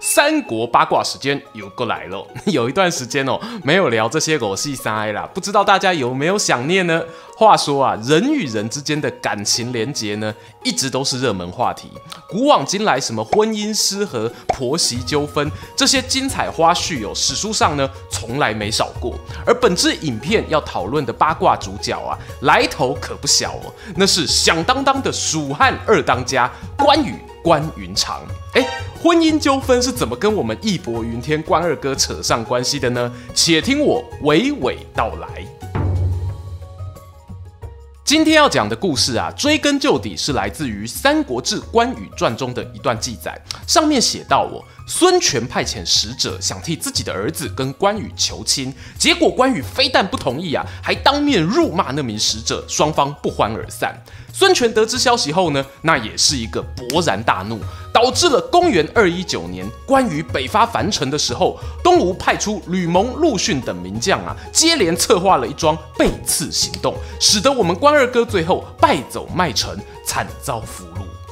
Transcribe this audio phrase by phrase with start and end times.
[0.00, 7.02] 三国八卦时间又过来了， 有一段时间哦，没有聊这些狗屁三啦，不知道大家有没有想念呢？
[7.36, 10.34] 话说啊，人与人之间的感情连结呢，
[10.64, 11.90] 一直都是热门话题。
[12.28, 19.14] 古往今来，什么婚姻失和、婆媳纠纷这些精彩花絮哦，史书上呢从来没少过。
[19.44, 28.22] 而本支影片要讨论的八卦主角啊，来头可不小哦，那是响当当的蜀汉二当家关羽关云长。
[28.54, 28.66] 哎。
[29.06, 33.12] 婚姻纠纷是怎么跟我们义薄云天关二哥扯上关系的呢？
[33.32, 35.46] 且听我娓娓道来。
[38.04, 54.00] 今天要讲的故事啊，追根究底是来自于《三国志·关羽传》中的一段记载，上面写到：我孙权派遣使者想替自己的儿子跟关羽求亲，结果关羽非但不同意啊，还当面辱骂那名使者，双方不欢而散。
[54.32, 57.58] 孙权得知消息后呢，那也是一个勃然大怒，
[57.92, 69.76] 导致了公元二一九年关羽北伐樊城的时候，东吴派出吕蒙、陆逊等名将啊，接连策划了一桩背刺行动，使得我们关二哥最后败走麦城，
[70.06, 71.25] 惨遭俘虏。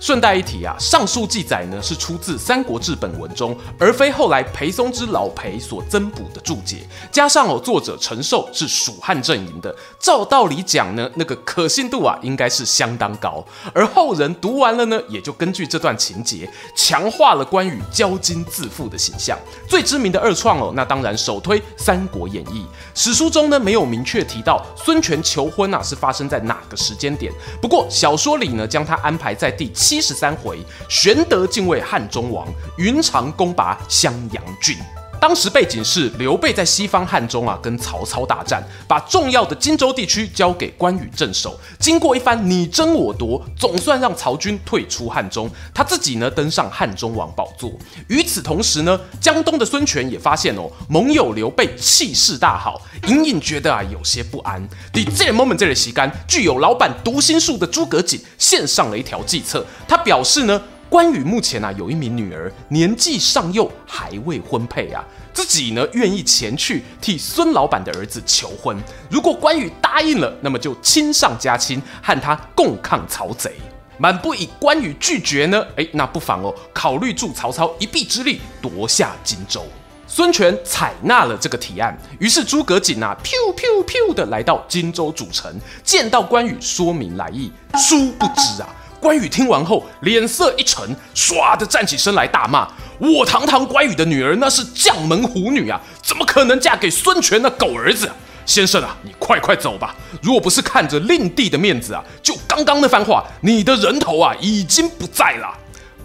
[0.00, 6.86] 顺带一提啊，上述记载呢是出自《三国志》本文中，而非后来裴松之老裴所增补的注解。
[7.10, 13.42] 加上哦，作者陈寿是蜀汉阵营的，照道理讲呢，那个可信度啊应该是相当高。
[13.72, 19.38] 而后人读完了呢，也就根据这段情节，强化了关羽骄矜自负的形象。
[19.66, 22.62] 最知名的二创哦，那当然首推《三国演义》。
[22.94, 29.83] 史书中呢没有明确提到孙权求婚啊是发生在哪个时间点，不过小说里呢将他安排在第七。
[29.86, 30.58] 七十三回，
[30.88, 34.78] 玄德进位汉中王，云长攻拔襄阳郡。
[35.20, 41.58] 当时背景是刘备在西方汉中啊，跟曹操大战，把重要的荆州地区交给关羽镇守。
[41.78, 47.72] 经过一番你争我夺，总算让曹军退出汉中，他自己呢登上汉中王宝座。
[48.08, 54.62] 与此同时呢，江东的孙权也发现哦，盟友刘备气势大好，隐隐觉得啊有些不安。
[54.92, 60.60] 在这 moment 这里时间，具有老板读心术的诸葛瑾献上了一条计策，他表示呢。
[60.94, 68.80] 关羽目前啊有一名女儿，年纪尚幼，还未婚配啊，自己呢愿意前去替孙老板的儿子求婚。
[69.10, 73.56] 如果关羽答应了，那么就亲上加亲，和他共抗曹贼。
[73.98, 75.66] 满不以关羽拒绝呢？
[75.74, 79.66] 哎，那不妨哦考虑助曹操一臂之力夺下荆州。
[80.06, 85.52] 孙权采纳了这个提案，于是诸葛瑾啊，咻咻咻的来到荆州主城，
[85.82, 87.50] 见到关羽，说明来意。
[87.76, 88.68] 殊不知啊。
[89.04, 90.82] 关羽听完后，脸色一沉，
[91.14, 92.66] 唰的站起身来，大骂
[92.96, 98.10] ：“我堂堂关羽的女儿，那是将门虎女啊，怎么可能嫁给孙权那狗儿子？
[98.46, 99.94] 先生啊，你快快走吧！
[100.22, 105.54] 如果不是看着令弟的面子啊，就刚刚那番话，你的人头啊已经不在了。”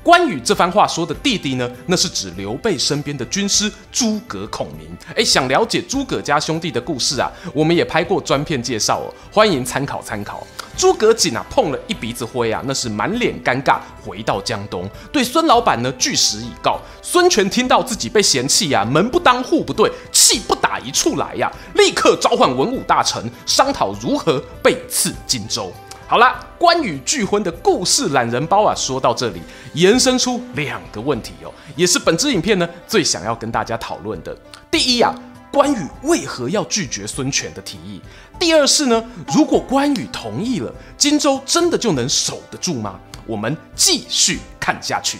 [0.03, 4.89] 关羽这番话说的弟弟呢，那是指刘备身边的军师诸葛孔明。
[5.15, 10.45] 哎，想了解诸葛家兄弟的故事啊，我们也拍过专片介绍哦，欢迎参考参考。
[10.79, 16.79] 诸葛瑾啊，碰了一鼻子灰啊，那是满脸尴尬，回到江东，对孙老板呢据实以告。
[17.01, 25.69] 孙权听到自己被嫌弃呀、门不当户不对，气不打一处来呀、立刻召唤文武大臣，商讨如何背刺荆州。
[26.07, 29.41] 好啦，关羽拒婚的故事懒人包啊，说到这里，
[29.73, 34.33] 延伸出两个问题哦，也是本支影片呢最想要跟大家讨论的。
[34.71, 35.13] 第一啊。
[35.51, 37.99] 关羽为何要拒绝孙权的提议？
[38.37, 42.99] 第二是呢，如果关羽同意了，荆州真的就能守得住吗？
[43.25, 45.17] 我们继续看下去。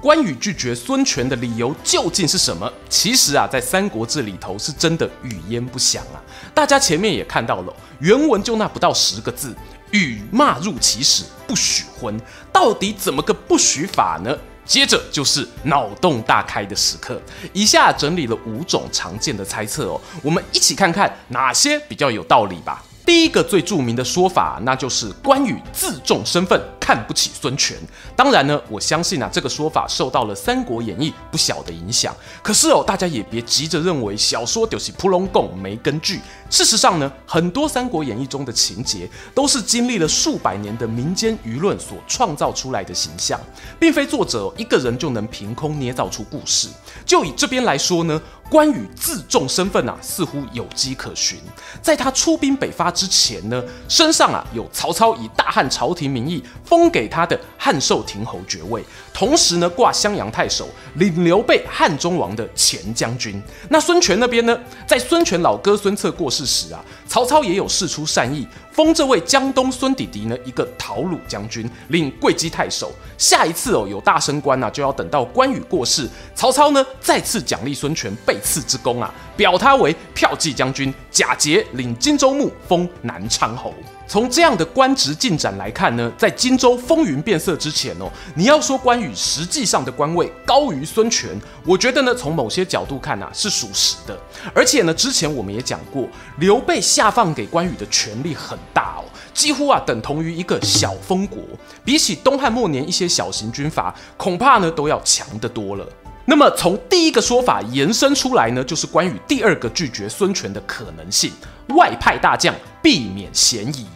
[0.00, 2.70] 关羽拒绝孙权的理由究竟是什么？
[2.88, 6.18] 其实啊，在《三国志》里头是真的语焉不详啊。
[6.52, 9.54] 大家前面也看到了，原文就那不到十个字
[9.92, 12.20] ：“羽骂入其室，不许婚。”
[12.50, 14.36] 到底怎么个不许法呢？
[14.64, 17.20] 接着就是脑洞大开的时刻，
[17.52, 22.82] 以下整理了五种常见的猜测哦，我们一起看看哪些比较有道理吧。
[23.04, 27.76] 第一个最著名的说法，那就是关羽自重身份，看不起孙权。
[28.16, 32.12] 当然呢，我相信啊，这个说法受到了《三国演义》不小的影响。
[32.42, 36.20] 可是哦，大家也别急着认为小说就是噗拢贡没根据。
[36.50, 43.40] 事实上呢，很多《三国演义》中的情节都是经历了数百年的民间舆论所创造出来的形象，
[43.78, 46.66] 并非作者一个人就能凭空捏造出故事。
[47.06, 48.20] 就以这边来说呢。
[48.50, 51.38] 关羽自重身份啊，似乎有迹可循。
[51.80, 58.82] 在他出兵北伐之前呢，身上啊有曹操以大汉朝廷名义封给他的汉寿亭侯爵位，
[59.12, 63.38] 同时呢挂襄阳太守，领刘备汉中王的前将军。
[63.68, 68.48] 那孙权那边呢，在孙权老哥孙策过世时啊，曹操也有事出善意。
[68.72, 72.90] 封这位江东孙弟弟呢一个讨虏将军，领会稽太守。
[73.18, 83.72] 下一次哦有大升官啊，就要等到关羽过世，曹操呢再次奖励孙权被刺之功啊，表他为骠骑将军，假节领荆州牧，封南昌侯。
[84.08, 91.30] 从这样的官职进展来看呢，在荆州风云变色之前哦，你要说关羽实际上的官位高于孙权，
[91.64, 94.18] 我觉得呢，从某些角度看啊是属实的。
[94.54, 96.06] 而且呢，之前我们也讲过，
[96.38, 101.38] 刘备下放给关羽的权力很大哦，几乎啊等同于一个小封国，
[101.84, 105.86] 比起东汉末年一些小型军阀，恐怕呢都要强得多了。
[106.24, 111.32] 那么从第一个说法延伸出来呢，就是关羽第二个拒绝孙权的可能性：
[111.70, 113.86] 外派大将，避免嫌疑。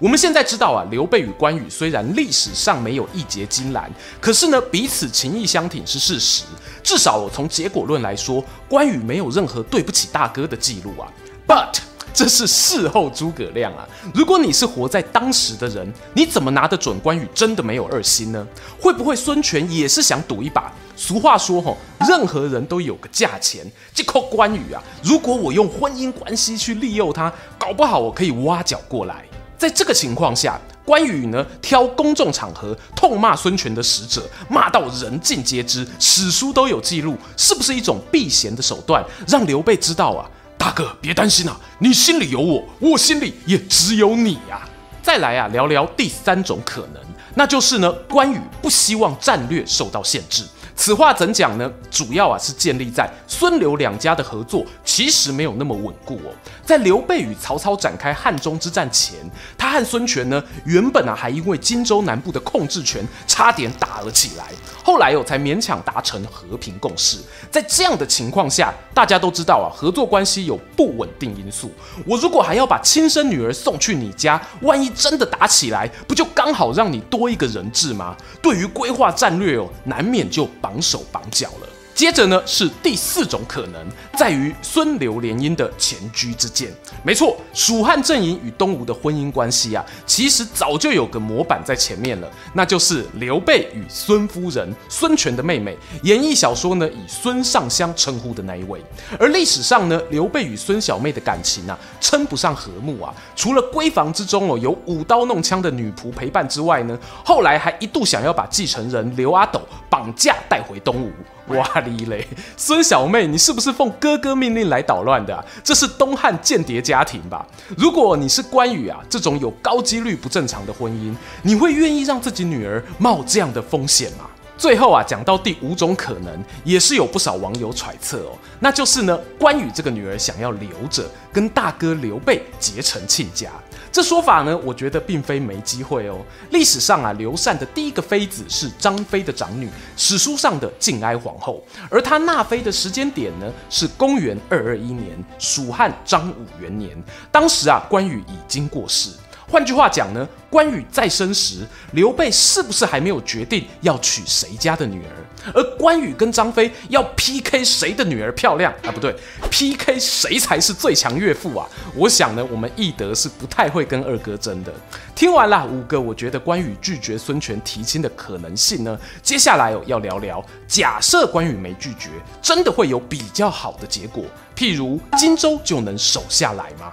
[0.00, 3.88] 我们现在知道啊，刘备与关羽虽然历史上没有义结金兰，
[4.20, 6.44] 可是呢，彼此情义相挺是事实。
[6.82, 11.06] 至少从结果论来说，关羽没有任何对不起大哥的记录啊。
[11.46, 11.76] But
[12.14, 13.86] 这是事后诸葛亮啊。
[14.14, 18.46] 如果你是活在当时的人，你怎么拿得准关羽真的没有二心呢？
[18.80, 20.72] 会不会孙权也是想赌一把？
[20.96, 21.76] 俗话说吼，
[22.08, 24.80] 任何人都有个价钱，这靠关羽啊。
[25.02, 29.24] 如果我用婚姻关系去利诱他，搞不好我可以挖角过来。
[29.58, 40.28] 在这个情况下，关羽呢挑公众场合痛骂孙权的使者，骂到人尽皆知，史书都有记录，是不是一种避嫌的手段，让刘备知道啊？
[40.64, 44.66] 大哥别担心啊，你心里有我，我心里也只有你啊。
[45.02, 47.02] 再来啊，聊聊第三种可能，
[47.34, 50.42] 那就是呢，关羽不希望战略受到限制。
[50.76, 51.70] 此话怎讲呢？
[51.90, 56.34] 主要啊是建立在孙刘两家的合作其实没有那么稳固哦。
[56.64, 59.14] 在刘备与曹操展开汉中之战前，
[59.56, 64.46] 他和孙权呢原本啊还因为荆州南部的控制权差点打了起来，
[64.82, 67.18] 后来哦才勉强达成和平共识。
[67.50, 71.72] 在这样的情况下，大家都知道啊合作关系有不稳定因素。
[72.04, 78.16] 我如果还要把亲生女儿送去你家，万一真的打起来，不就刚好让你多一个人质吗？
[78.42, 80.48] 对于规划战略哦，难免就。
[80.64, 81.68] 绑手绑脚了。
[81.94, 83.86] 接着呢，是第四种可能，
[84.18, 86.68] 在于孙刘联姻的前车之鉴。
[87.04, 98.82] 没错，蜀汉阵营与东吴的婚姻关系啊，其实早就有个模板在前面了，那就是刘备与孙夫人，孙权的妹妹，演义小说呢以孙尚香称呼的那一位。
[99.18, 103.14] 而历史上呢，刘备与孙小妹的感情啊，称不上和睦啊。
[103.36, 111.12] 除了闺房之中哦有舞刀弄枪的女仆陪伴之外呢，后来还一度想要把继承人刘阿斗绑架带回东吴。
[111.48, 112.26] 哇哩嘞，
[112.56, 115.44] 孙小妹，你是不是奉哥哥命令来捣乱的？
[115.62, 117.46] 这是东汉间谍家庭吧？
[117.76, 124.24] 如果你是关羽啊，这种有高几率不正常的婚姻，你会愿意让自己女儿冒这样的风险吗？
[124.56, 133.50] 最后啊，讲到第五种可能，也是有不少网友揣测哦，那就是呢，关羽这个女儿想要留着，跟大哥刘备结成亲家。
[133.90, 136.18] 这说法呢，我觉得并非没机会哦。
[136.50, 146.90] 历史上啊，刘禅的第一个妃子是张飞的长女，史书上的敬哀皇后，而她纳妃的时间点呢，是公元二二一年，蜀汉张武元年。
[147.30, 149.10] 当时啊，关羽已经过世。
[149.54, 155.52] 换句话讲呢，关羽在生时，刘备是不是还没有决定要娶谁家的女儿？
[155.54, 158.90] 而关羽跟张飞要 PK 谁的女儿漂亮啊？
[158.90, 159.14] 不对
[159.52, 161.68] ，PK 谁才是最强岳父啊？
[161.94, 164.74] 我想呢，我们翼德是不太会跟二哥争的。
[165.14, 172.08] 听完了五个，我觉得关羽拒绝孙权提亲的可能性呢，接下来哦要聊聊，假设关羽没拒绝，
[172.42, 174.24] 真的会有比较好的结果，
[174.56, 176.92] 譬如荆州就能守下来吗？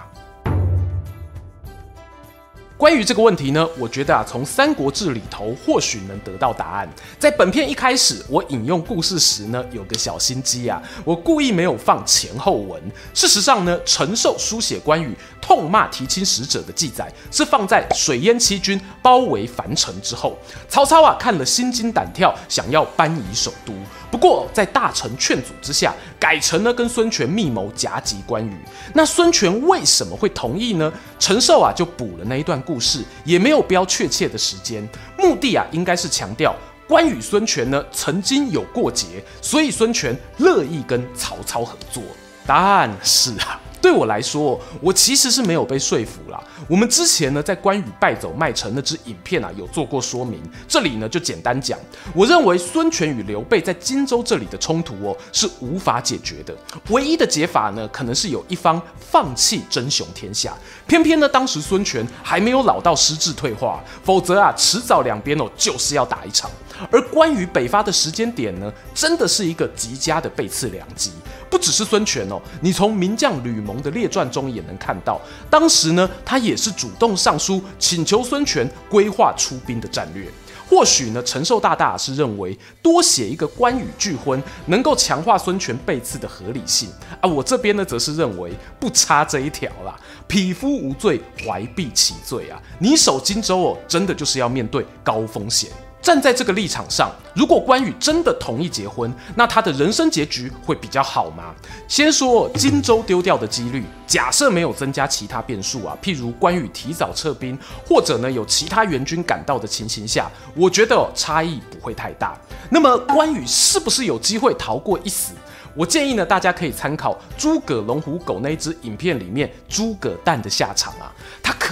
[2.82, 6.88] 关于这个问题呢，我觉得啊，从《三国志》里头或许能得到答案。
[7.16, 12.82] 在本片一开始，我引用故事时呢，有个小心机啊，我故意没有放前后文。
[13.14, 20.36] 事实上呢，陈寿书写关羽痛骂提亲使者的记载，是放在水淹七军包围樊城之后，
[20.68, 23.72] 曹操啊看了心惊胆跳，想要搬移首都。
[24.10, 28.54] 不过在大臣劝阻之下，改成呢跟孙权密谋夹击关羽。
[28.92, 30.92] 那孙权为什么会同意呢？
[31.20, 34.82] 陈寿啊就补了那一段故故事也没有标确切的时间，
[35.18, 36.56] 目的啊应该是强调
[36.88, 42.02] 关羽孙权呢曾经有过节，所以孙权乐意跟曹操合作。
[42.46, 46.42] 但是啊，对我来说，我其实是没有被说服啦。
[46.68, 50.40] 我们之前呢，在关羽败走麦城那支影片啊，有做过说明。
[50.68, 51.76] 这里呢，就简单讲，
[52.14, 56.56] 我认为孙权与刘备在荆州这里的冲突哦，是无法解决的。
[56.90, 60.54] 唯一的解法呢，可能是有一方放弃争雄天下。
[60.86, 66.48] 偏偏呢，当时孙权还没有老到失智退化，否则啊，迟早两边哦，就是要打一场。
[66.90, 71.10] 而关羽北伐的时间点呢，真的是一个极佳的背刺良机。
[71.52, 80.26] 不只是孙权哦，你从名将吕蒙的列传中也能看到，当时呢，他也是主动上书请求孙权规划出兵的战略。
[80.66, 86.88] 或许呢，陈寿大大是认为多写一个关羽拒婚，能够强化孙权背刺的合理性
[87.20, 87.28] 啊。
[87.28, 89.94] 我这边呢，则是认为不差这一条啦。
[90.26, 92.58] 匹夫无罪，怀璧其罪啊！
[92.78, 95.70] 你守荆州哦，真的就是要面对高风险。
[96.02, 101.54] 站在这个立场上，如果关羽真的同意结婚，那他的人生结局会比较好吗？
[101.86, 107.56] 先说荆州丢掉的几率，假设没有增加其他变数啊，譬如关羽提早撤兵，
[107.86, 112.36] 或者呢有其他援军赶到的情形下，我觉得差异不会太大。
[112.68, 115.32] 那么关羽是不是有机会逃过一死？
[115.74, 121.10] 我建议呢，大家可以参考诸葛龙虎狗那支影片里面诸葛诞的下场啊，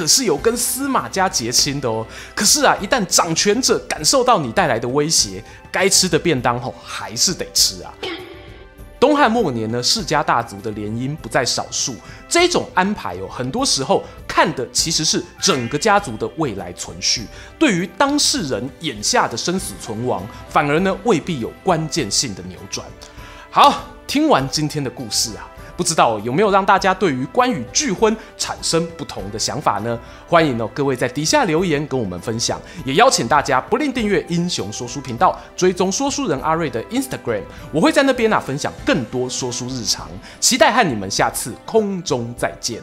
[0.00, 2.07] 可是有跟司马家结亲的哦。
[2.35, 7.92] 可是啊，一旦掌权者感受到你带来的威胁，该吃的便当吼还是得吃啊。
[8.99, 11.95] 东汉末年呢，世家大族的联姻不在少数，
[12.30, 17.26] 这种安排哦，很多时候看的其实是整个家族的未来存续，
[17.59, 22.87] 对于当事人眼下的生死存亡，反而呢未必有关键性的扭转。
[23.50, 25.47] 好，听完今天的故事啊，
[25.80, 29.99] 不知道有没有让大家对于关羽拒婚产生不同的想法呢？
[30.28, 37.40] 欢迎哦，各位在底下留言跟我们分享，也邀请大家不吝订阅英雄说书频道，追踪说书人阿瑞的 Instagram，
[37.72, 40.06] 我会在那边啊分享更多说书日常，
[40.38, 42.82] 期待和你们下次空中再见。